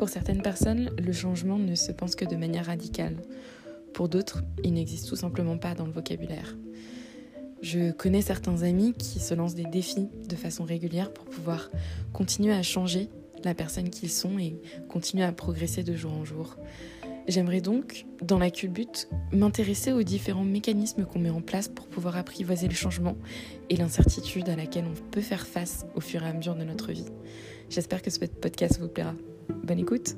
[0.00, 3.16] Pour certaines personnes, le changement ne se pense que de manière radicale.
[3.92, 6.56] Pour d'autres, il n'existe tout simplement pas dans le vocabulaire.
[7.60, 11.68] Je connais certains amis qui se lancent des défis de façon régulière pour pouvoir
[12.14, 13.10] continuer à changer
[13.44, 14.58] la personne qu'ils sont et
[14.88, 16.56] continuer à progresser de jour en jour.
[17.28, 22.16] J'aimerais donc, dans la culbute, m'intéresser aux différents mécanismes qu'on met en place pour pouvoir
[22.16, 23.18] apprivoiser le changement
[23.68, 26.90] et l'incertitude à laquelle on peut faire face au fur et à mesure de notre
[26.90, 27.10] vie.
[27.68, 29.12] J'espère que ce podcast vous plaira.
[29.64, 30.16] Bonne écoute